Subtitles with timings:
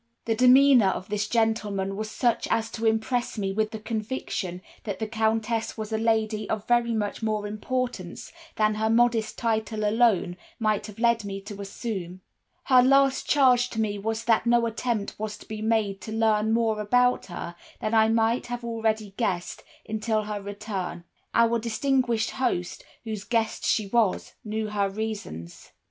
[0.25, 4.97] "The demeanor of this gentleman was such as to impress me with the conviction that
[4.97, 10.37] the Countess was a lady of very much more importance than her modest title alone
[10.57, 12.21] might have led me to assume.
[12.63, 16.51] "Her last charge to me was that no attempt was to be made to learn
[16.51, 21.03] more about her than I might have already guessed, until her return.
[21.35, 25.73] Our distinguished host, whose guest she was, knew her reasons.